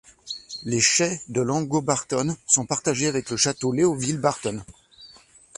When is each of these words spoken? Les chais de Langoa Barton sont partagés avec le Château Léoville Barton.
Les 0.63 0.79
chais 0.79 1.21
de 1.29 1.41
Langoa 1.41 1.81
Barton 1.81 2.35
sont 2.47 2.65
partagés 2.65 3.05
avec 3.05 3.29
le 3.29 3.37
Château 3.37 3.71
Léoville 3.71 4.17
Barton. 4.17 4.63